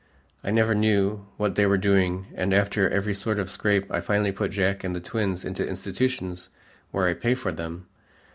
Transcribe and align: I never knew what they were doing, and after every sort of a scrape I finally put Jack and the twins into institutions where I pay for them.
I 0.43 0.49
never 0.49 0.73
knew 0.73 1.27
what 1.37 1.53
they 1.53 1.67
were 1.67 1.77
doing, 1.77 2.25
and 2.33 2.55
after 2.55 2.89
every 2.89 3.13
sort 3.13 3.37
of 3.37 3.45
a 3.45 3.49
scrape 3.51 3.85
I 3.91 4.01
finally 4.01 4.31
put 4.31 4.49
Jack 4.49 4.83
and 4.83 4.95
the 4.95 4.99
twins 4.99 5.45
into 5.45 5.63
institutions 5.67 6.49
where 6.89 7.05
I 7.05 7.13
pay 7.13 7.35
for 7.35 7.51
them. 7.51 7.85